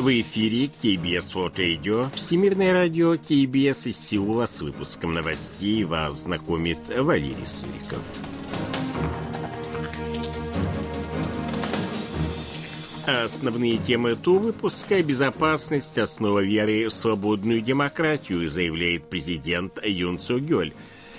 В 0.00 0.08
эфире 0.22 0.68
КБС 0.68 1.34
World 1.34 1.56
Radio, 1.56 2.08
Всемирное 2.14 2.72
радио 2.72 3.18
КБС 3.18 3.86
из 3.88 3.98
Сеула 3.98 4.46
с 4.46 4.62
выпуском 4.62 5.12
новостей 5.12 5.84
вас 5.84 6.22
знакомит 6.22 6.78
Валерий 6.88 7.44
Суриков. 7.44 8.00
Основные 13.06 13.76
темы 13.76 14.12
этого 14.12 14.38
выпуска– 14.38 15.02
безопасность, 15.02 15.98
основа 15.98 16.42
веры 16.42 16.88
в 16.88 16.94
свободную 16.94 17.60
демократию, 17.60 18.48
заявляет 18.48 19.10
президент 19.10 19.84
Юн 19.84 20.18
Цугёль. 20.18 20.72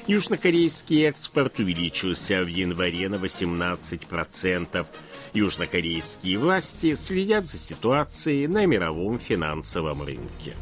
Южнокорейский 0.08 1.08
экспорт 1.08 1.60
увеличился 1.60 2.44
в 2.44 2.48
январе 2.48 3.10
на 3.10 3.18
18%. 3.18 4.88
Южнокорейские 5.34 6.38
власти 6.38 6.96
следят 6.96 7.46
за 7.46 7.58
ситуацией 7.58 8.48
на 8.48 8.66
мировом 8.66 9.18
финансовом 9.18 10.04
рынке. 10.04 10.54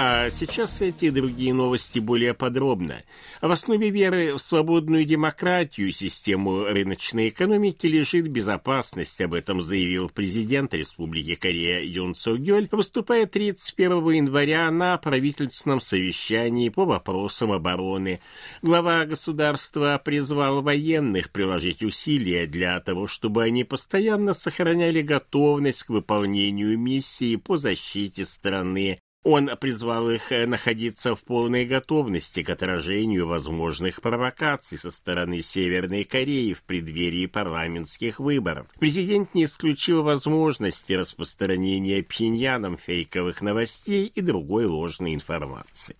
А 0.00 0.30
сейчас 0.30 0.80
эти 0.80 1.06
и 1.06 1.10
другие 1.10 1.52
новости 1.52 1.98
более 1.98 2.32
подробно. 2.32 3.02
В 3.42 3.50
основе 3.50 3.90
веры 3.90 4.34
в 4.34 4.38
свободную 4.38 5.04
демократию 5.04 5.90
систему 5.90 6.66
рыночной 6.66 7.30
экономики 7.30 7.86
лежит 7.86 8.28
безопасность. 8.28 9.20
Об 9.20 9.34
этом 9.34 9.60
заявил 9.60 10.08
президент 10.08 10.72
Республики 10.72 11.34
Корея 11.34 11.82
Юн 11.82 12.14
Согёль, 12.14 12.68
выступая 12.70 13.26
31 13.26 14.10
января 14.10 14.70
на 14.70 14.96
правительственном 14.98 15.80
совещании 15.80 16.68
по 16.68 16.84
вопросам 16.84 17.50
обороны. 17.50 18.20
Глава 18.62 19.04
государства 19.04 20.00
призвал 20.04 20.62
военных 20.62 21.32
приложить 21.32 21.82
усилия 21.82 22.46
для 22.46 22.78
того, 22.78 23.08
чтобы 23.08 23.42
они 23.42 23.64
постоянно 23.64 24.32
сохраняли 24.32 25.02
готовность 25.02 25.82
к 25.82 25.88
выполнению 25.88 26.78
миссии 26.78 27.34
по 27.34 27.56
защите 27.56 28.24
страны 28.24 29.00
он 29.24 29.50
призвал 29.60 30.10
их 30.10 30.32
э, 30.32 30.46
находиться 30.46 31.14
в 31.14 31.22
полной 31.22 31.64
готовности 31.64 32.42
к 32.42 32.50
отражению 32.50 33.26
возможных 33.26 34.00
провокаций 34.00 34.78
со 34.78 34.90
стороны 34.90 35.42
Северной 35.42 36.04
Кореи 36.04 36.52
в 36.52 36.62
преддверии 36.62 37.26
парламентских 37.26 38.20
выборов. 38.20 38.68
Президент 38.78 39.34
не 39.34 39.44
исключил 39.44 40.02
возможности 40.02 40.92
распространения 40.92 42.02
Пхеньяном 42.02 42.76
фейковых 42.76 43.42
новостей 43.42 44.10
и 44.14 44.20
другой 44.20 44.66
ложной 44.66 45.14
информации. 45.14 45.96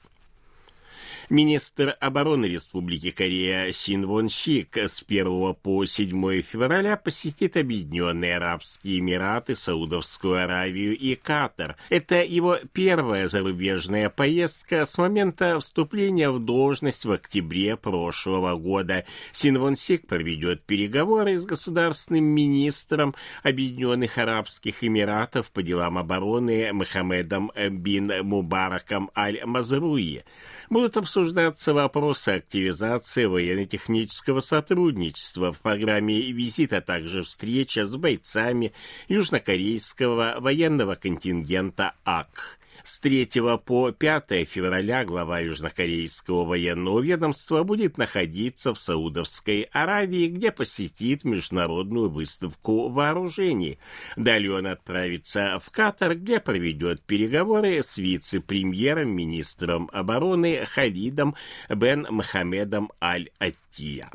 Министр 1.30 1.94
обороны 2.00 2.46
Республики 2.46 3.10
Корея 3.10 3.70
Син 3.72 4.06
Вон 4.06 4.30
Щик 4.30 4.78
с 4.78 5.04
1 5.06 5.54
по 5.56 5.84
7 5.84 6.40
февраля 6.40 6.96
посетит 6.96 7.58
Объединенные 7.58 8.38
Арабские 8.38 9.00
Эмираты, 9.00 9.54
Саудовскую 9.54 10.42
Аравию 10.42 10.96
и 10.96 11.16
Катар. 11.16 11.76
Это 11.90 12.24
его 12.24 12.56
первая 12.72 13.28
зарубежная 13.28 14.08
поездка 14.08 14.86
с 14.86 14.96
момента 14.96 15.60
вступления 15.60 16.30
в 16.30 16.38
должность 16.38 17.04
в 17.04 17.12
октябре 17.12 17.76
прошлого 17.76 18.56
года. 18.56 19.04
Син 19.32 19.58
Вон 19.58 19.76
Сик 19.76 20.06
проведет 20.06 20.64
переговоры 20.64 21.36
с 21.36 21.44
государственным 21.44 22.24
министром 22.24 23.14
Объединенных 23.42 24.16
Арабских 24.16 24.82
Эмиратов 24.82 25.50
по 25.50 25.62
делам 25.62 25.98
обороны 25.98 26.72
Мохаммедом 26.72 27.52
бин 27.70 28.10
Мубараком 28.24 29.10
Аль-Мазруи 29.14 30.24
будут 30.70 30.96
обсуждаться 31.18 31.74
вопросы 31.74 32.28
активизации 32.28 33.24
военно-технического 33.24 34.40
сотрудничества 34.40 35.52
в 35.52 35.58
программе 35.58 36.30
визита, 36.30 36.76
а 36.76 36.80
также 36.80 37.24
встреча 37.24 37.86
с 37.86 37.96
бойцами 37.96 38.72
южнокорейского 39.08 40.36
военного 40.38 40.94
контингента 40.94 41.94
АК. 42.04 42.60
С 42.88 43.00
3 43.00 43.28
по 43.66 43.92
5 43.92 44.48
февраля 44.48 45.04
глава 45.04 45.40
южнокорейского 45.40 46.46
военного 46.46 47.00
ведомства 47.00 47.62
будет 47.62 47.98
находиться 47.98 48.72
в 48.72 48.78
Саудовской 48.78 49.68
Аравии, 49.72 50.28
где 50.28 50.50
посетит 50.50 51.22
международную 51.22 52.08
выставку 52.08 52.88
вооружений. 52.88 53.78
Далее 54.16 54.54
он 54.54 54.66
отправится 54.66 55.60
в 55.62 55.68
Катар, 55.68 56.14
где 56.14 56.40
проведет 56.40 57.02
переговоры 57.02 57.82
с 57.82 57.98
вице-премьером, 57.98 59.10
министром 59.10 59.90
обороны 59.92 60.64
Халидом 60.64 61.34
бен 61.68 62.06
Мохаммедом 62.08 62.90
Аль-Аттия. 63.02 64.08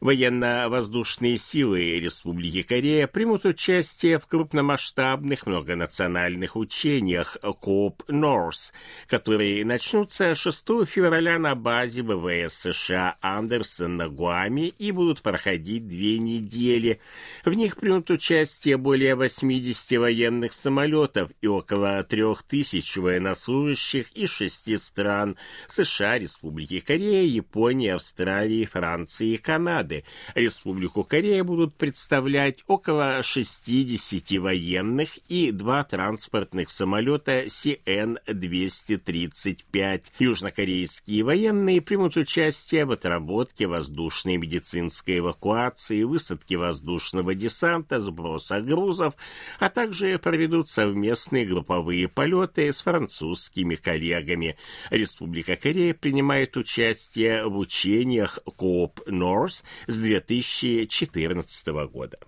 Военно-воздушные 0.00 1.38
силы 1.38 2.00
Республики 2.00 2.62
Корея 2.62 3.06
примут 3.06 3.44
участие 3.44 4.18
в 4.18 4.26
крупномасштабных 4.26 5.46
многонациональных 5.46 6.56
учениях 6.56 7.38
КОП 7.40 8.02
Норс, 8.08 8.72
которые 9.06 9.64
начнутся 9.64 10.34
6 10.34 10.84
февраля 10.86 11.38
на 11.38 11.54
базе 11.54 12.02
ВВС 12.02 12.54
США 12.54 13.16
Андерсон 13.20 13.96
на 13.96 14.08
Гуаме 14.08 14.68
и 14.68 14.90
будут 14.90 15.22
проходить 15.22 15.86
две 15.86 16.18
недели. 16.18 17.00
В 17.44 17.52
них 17.52 17.76
примут 17.76 18.10
участие 18.10 18.76
более 18.76 19.14
80 19.14 19.98
военных 19.98 20.52
самолетов 20.52 21.30
и 21.40 21.46
около 21.46 22.02
3000 22.02 22.98
военнослужащих 22.98 24.10
из 24.12 24.30
шести 24.30 24.76
стран 24.76 25.36
США, 25.68 26.18
Республики 26.18 26.80
Корея, 26.80 27.26
Японии, 27.26 27.90
Австралии, 27.90 28.64
Франции 28.64 29.34
и 29.34 29.36
Канады 29.36 29.83
бригады. 29.84 30.04
Республику 30.34 31.04
Корея 31.04 31.44
будут 31.44 31.76
представлять 31.76 32.64
около 32.66 33.22
60 33.22 34.40
военных 34.40 35.18
и 35.28 35.52
два 35.52 35.84
транспортных 35.84 36.70
самолета 36.70 37.44
CN-235. 37.44 40.02
Южнокорейские 40.18 41.22
военные 41.22 41.82
примут 41.82 42.16
участие 42.16 42.86
в 42.86 42.92
отработке 42.92 43.66
воздушной 43.66 44.36
медицинской 44.36 45.18
эвакуации, 45.18 46.02
высадке 46.02 46.56
воздушного 46.56 47.34
десанта, 47.34 48.00
сброса 48.00 48.60
грузов, 48.60 49.14
а 49.58 49.70
также 49.70 50.18
проведут 50.18 50.68
совместные 50.68 51.46
групповые 51.46 52.08
полеты 52.08 52.72
с 52.72 52.82
французскими 52.82 53.74
коллегами. 53.74 54.56
Республика 54.90 55.56
Корея 55.56 55.94
принимает 55.94 56.56
участие 56.56 57.46
в 57.46 57.58
учениях 57.58 58.38
КООП 58.56 59.00
Норс 59.06 59.64
с 59.86 59.98
2014 59.98 61.66
года. 61.90 62.18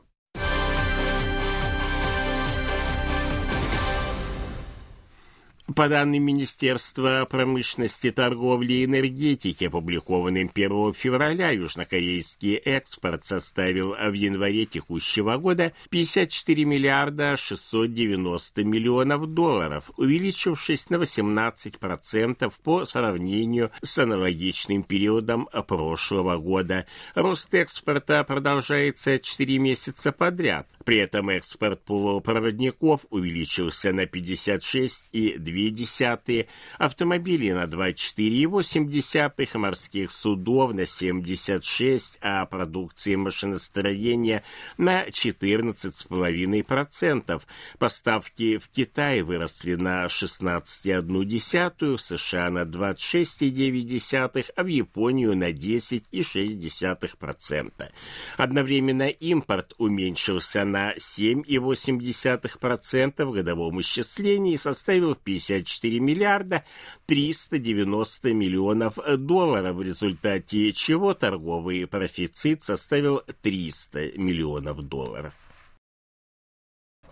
По 5.74 5.88
данным 5.88 6.22
Министерства 6.22 7.26
промышленности, 7.28 8.12
торговли 8.12 8.72
и 8.74 8.84
энергетики, 8.84 9.64
опубликованным 9.64 10.48
1 10.54 10.94
февраля, 10.94 11.50
южнокорейский 11.50 12.54
экспорт 12.54 13.24
составил 13.24 13.94
в 13.94 14.12
январе 14.12 14.66
текущего 14.66 15.36
года 15.38 15.72
54 15.90 16.64
миллиарда 16.64 17.36
690 17.36 18.62
миллионов 18.62 19.26
долларов, 19.26 19.90
увеличившись 19.96 20.88
на 20.88 20.96
18% 20.96 22.52
по 22.62 22.84
сравнению 22.84 23.72
с 23.82 23.98
аналогичным 23.98 24.84
периодом 24.84 25.48
прошлого 25.66 26.36
года. 26.36 26.86
Рост 27.16 27.52
экспорта 27.54 28.22
продолжается 28.22 29.18
4 29.18 29.58
месяца 29.58 30.12
подряд. 30.12 30.68
При 30.86 30.98
этом 30.98 31.30
экспорт 31.30 31.84
полупроводников 31.84 33.06
увеличился 33.10 33.92
на 33.92 34.04
56,2 34.04 35.76
0,2, 35.76 36.46
автомобилей 36.78 37.52
на 37.52 37.64
24,8, 37.64 39.58
морских 39.58 40.12
судов 40.12 40.74
на 40.74 40.86
76, 40.86 42.18
а 42.20 42.46
продукции 42.46 43.16
машиностроения 43.16 44.44
на 44.78 45.04
14,5%. 45.06 47.42
Поставки 47.78 48.58
в 48.58 48.68
Китай 48.68 49.22
выросли 49.22 49.74
на 49.74 50.04
16,1, 50.06 51.96
в 51.96 52.00
США 52.00 52.50
на 52.50 52.62
26,9, 52.62 54.52
а 54.54 54.62
в 54.62 54.66
Японию 54.66 55.36
на 55.36 55.50
10,6%. 55.50 57.90
Одновременно 58.36 59.08
импорт 59.08 59.74
уменьшился 59.78 60.64
на 60.64 60.75
7,8% 60.96 63.24
в 63.24 63.32
годовом 63.32 63.80
исчислении 63.80 64.54
и 64.54 64.58
составил 64.58 65.14
50 65.14 65.46
54 65.46 66.00
миллиарда 66.00 66.64
390 67.06 68.34
миллионов 68.34 68.98
долларов, 69.18 69.76
в 69.76 69.82
результате 69.82 70.72
чего 70.72 71.14
торговый 71.14 71.86
профицит 71.86 72.62
составил 72.62 73.22
300 73.42 74.18
миллионов 74.18 74.82
долларов. 74.82 75.32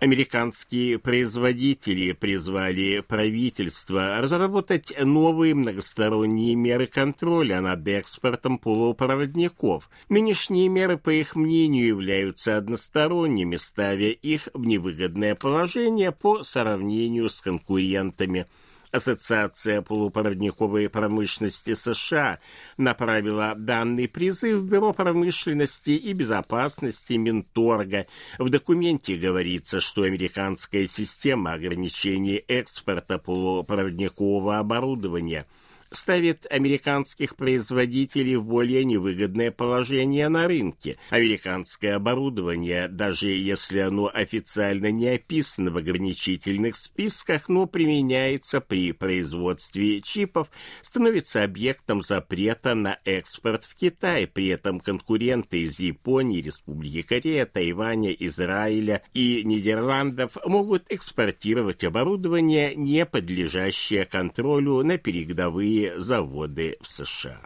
Американские 0.01 0.99
производители 0.99 2.11
призвали 2.11 2.99
правительство 2.99 4.19
разработать 4.19 4.93
новые 4.99 5.55
многосторонние 5.55 6.53
меры 6.55 6.85
контроля 6.85 7.61
над 7.61 7.87
экспортом 7.87 8.57
полупроводников. 8.57 9.89
Нынешние 10.09 10.67
меры, 10.67 10.97
по 10.97 11.11
их 11.11 11.37
мнению, 11.37 11.87
являются 11.87 12.57
односторонними, 12.57 13.55
ставя 13.55 14.09
их 14.09 14.49
в 14.53 14.65
невыгодное 14.65 15.33
положение 15.33 16.11
по 16.11 16.43
сравнению 16.43 17.29
с 17.29 17.39
конкурентами– 17.39 18.47
Ассоциация 18.95 19.81
полупроводниковой 19.81 20.87
промышленности 20.87 21.73
США 21.73 22.39
направила 22.77 23.53
данный 23.57 24.07
призыв 24.07 24.61
в 24.61 24.63
Бюро 24.63 24.93
промышленности 24.93 25.89
и 25.89 26.13
безопасности 26.13 27.13
Минторга. 27.13 28.07
В 28.39 28.47
документе 28.47 29.17
говорится, 29.17 29.81
что 29.81 30.03
американская 30.03 30.87
система 30.87 31.51
ограничений 31.51 32.41
экспорта 32.47 33.17
полупроводникового 33.19 34.59
оборудования– 34.59 35.45
ставит 35.91 36.45
американских 36.49 37.35
производителей 37.35 38.35
в 38.35 38.43
более 38.43 38.83
невыгодное 38.85 39.51
положение 39.51 40.29
на 40.29 40.47
рынке. 40.47 40.97
Американское 41.09 41.95
оборудование, 41.95 42.87
даже 42.87 43.27
если 43.27 43.79
оно 43.79 44.09
официально 44.13 44.91
не 44.91 45.09
описано 45.09 45.71
в 45.71 45.77
ограничительных 45.77 46.75
списках, 46.75 47.49
но 47.49 47.65
применяется 47.65 48.61
при 48.61 48.91
производстве 48.91 50.01
чипов, 50.01 50.49
становится 50.81 51.43
объектом 51.43 52.01
запрета 52.01 52.75
на 52.75 52.97
экспорт 53.05 53.63
в 53.63 53.75
Китай. 53.75 54.27
При 54.27 54.47
этом 54.47 54.79
конкуренты 54.79 55.61
из 55.61 55.79
Японии, 55.79 56.41
Республики 56.41 57.01
Корея, 57.01 57.45
Тайваня, 57.45 58.11
Израиля 58.11 59.01
и 59.13 59.43
Нидерландов 59.43 60.37
могут 60.45 60.85
экспортировать 60.89 61.83
оборудование, 61.83 62.75
не 62.75 63.05
подлежащее 63.05 64.05
контролю 64.05 64.83
на 64.83 64.97
передовые 64.97 65.74
заводы 65.97 66.77
в 66.81 66.87
США. 66.87 67.39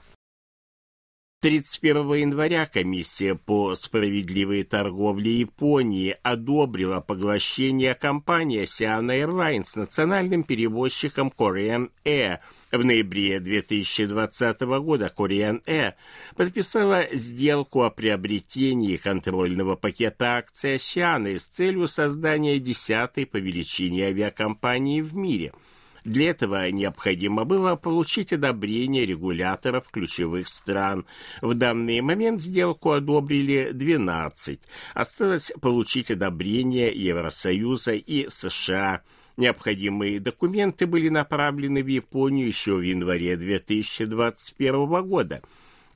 31 1.41 2.15
января 2.15 2.65
комиссия 2.65 3.33
по 3.33 3.73
справедливой 3.73 4.63
торговле 4.63 5.39
Японии 5.39 6.17
одобрила 6.21 6.99
поглощение 6.99 7.95
компании 7.95 8.63
Asiana 8.63 9.17
Airlines 9.23 9.69
национальным 9.75 10.43
перевозчиком 10.43 11.29
Korean 11.29 11.91
Air. 12.03 12.39
В 12.73 12.83
ноябре 12.83 13.39
2020 13.39 14.61
года 14.81 15.09
Korean 15.15 15.63
Air 15.63 15.93
подписала 16.35 17.05
сделку 17.13 17.83
о 17.83 17.89
приобретении 17.89 18.97
контрольного 18.97 19.77
пакета 19.77 20.39
акций 20.39 20.75
Asiana 20.75 21.39
с 21.39 21.45
целью 21.45 21.87
создания 21.87 22.59
десятой 22.59 23.25
по 23.25 23.37
величине 23.37 24.07
авиакомпании 24.07 24.99
в 24.99 25.15
мире– 25.15 25.53
для 26.03 26.31
этого 26.31 26.69
необходимо 26.71 27.45
было 27.45 27.75
получить 27.75 28.33
одобрение 28.33 29.05
регуляторов 29.05 29.89
ключевых 29.91 30.47
стран. 30.47 31.05
В 31.41 31.53
данный 31.53 32.01
момент 32.01 32.41
сделку 32.41 32.91
одобрили 32.91 33.71
12. 33.73 34.59
Осталось 34.93 35.51
получить 35.61 36.11
одобрение 36.11 36.91
Евросоюза 36.93 37.93
и 37.93 38.27
США. 38.29 39.01
Необходимые 39.37 40.19
документы 40.19 40.85
были 40.85 41.09
направлены 41.09 41.81
в 41.81 41.87
Японию 41.87 42.47
еще 42.47 42.75
в 42.75 42.81
январе 42.81 43.37
2021 43.37 45.07
года. 45.07 45.41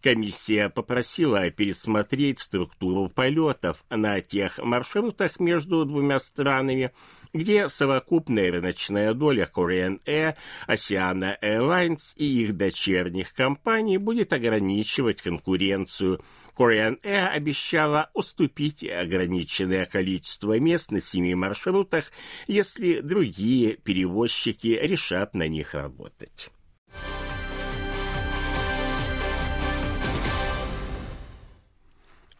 Комиссия 0.03 0.69
попросила 0.69 1.49
пересмотреть 1.49 2.39
структуру 2.39 3.07
полетов 3.07 3.85
на 3.89 4.19
тех 4.19 4.57
маршрутах 4.57 5.39
между 5.39 5.85
двумя 5.85 6.19
странами, 6.19 6.91
где 7.31 7.69
совокупная 7.69 8.51
рыночная 8.51 9.13
доля 9.13 9.49
Korean 9.49 10.03
Air, 10.05 10.35
Oceana 10.67 11.37
Airlines 11.41 12.13
и 12.17 12.41
их 12.41 12.57
дочерних 12.57 13.33
компаний 13.33 13.97
будет 13.97 14.33
ограничивать 14.33 15.21
конкуренцию. 15.21 16.21
Korean 16.57 17.01
Air 17.03 17.27
обещала 17.29 18.09
уступить 18.13 18.83
ограниченное 18.83 19.85
количество 19.85 20.59
мест 20.59 20.91
на 20.91 20.99
семи 20.99 21.33
маршрутах, 21.33 22.11
если 22.47 22.99
другие 22.99 23.77
перевозчики 23.77 24.77
решат 24.81 25.33
на 25.33 25.47
них 25.47 25.73
работать. 25.73 26.51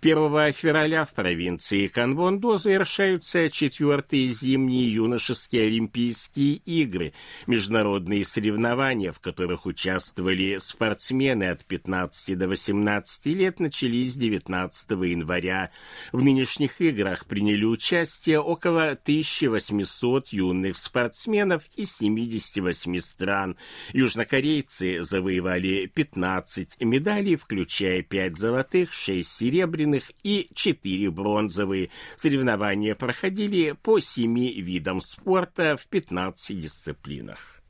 1 0.00 0.52
февраля 0.52 1.04
в 1.04 1.14
провинции 1.14 1.86
Канвондо 1.86 2.58
завершаются 2.58 3.48
четвертые 3.48 4.28
зимние 4.28 4.92
юношеские 4.92 5.68
Олимпийские 5.68 6.56
игры, 6.66 7.12
международные 7.46 8.24
соревнования, 8.24 9.12
в 9.12 9.20
которых 9.20 9.64
участвовали 9.64 10.58
спортсмены 10.58 11.44
от 11.44 11.64
15 11.64 12.36
до 12.36 12.48
18 12.48 13.26
лет, 13.26 13.60
начались 13.60 14.16
19 14.16 14.90
января. 14.90 15.70
В 16.12 16.22
нынешних 16.22 16.80
играх 16.80 17.26
приняли 17.26 17.64
участие 17.64 18.40
около 18.40 18.90
1800 18.90 20.28
юных 20.28 20.76
спортсменов 20.76 21.64
из 21.76 21.96
78 21.96 23.00
стран. 23.00 23.56
Южнокорейцы 23.92 25.02
завоевали 25.02 25.86
15 25.86 26.80
медалей, 26.80 27.36
включая 27.36 28.02
5 28.02 28.36
золотых, 28.36 28.92
6 28.92 29.28
серебряных, 29.28 29.85
серебряных 29.86 30.10
и 30.22 30.48
четыре 30.54 31.10
бронзовые. 31.10 31.90
Соревнования 32.16 32.94
проходили 32.94 33.72
по 33.72 34.00
семи 34.00 34.60
видам 34.60 35.00
спорта 35.00 35.76
в 35.76 35.86
15 35.86 36.60
дисциплинах. 36.60 37.62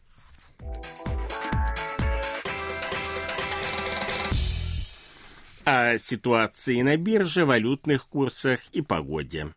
О 5.64 5.98
ситуации 5.98 6.80
на 6.82 6.96
бирже, 6.96 7.44
валютных 7.44 8.06
курсах 8.06 8.60
и 8.72 8.82
погоде. 8.82 9.48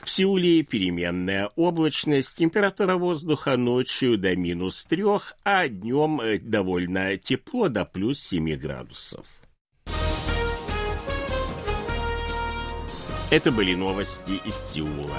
В 0.04 0.10
Сеуле 0.10 0.64
переменная 0.64 1.52
облачность, 1.56 2.38
температура 2.38 2.98
воздуха 2.98 3.56
ночью 3.56 4.18
до 4.18 4.36
минус 4.36 4.84
трех, 4.84 5.38
а 5.46 5.70
днем 5.70 6.20
э, 6.20 6.38
довольно 6.86 7.18
тепло 7.18 7.70
до 7.70 7.86
плюс 7.86 8.20
7 8.20 8.56
градусов. 8.56 9.26
Это 13.30 13.52
были 13.52 13.76
новости 13.76 14.42
из 14.46 14.56
Сеула. 14.56 15.18